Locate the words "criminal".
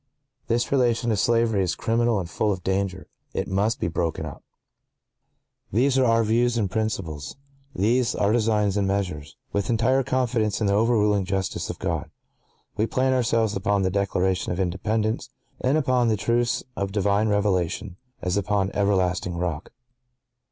1.75-2.19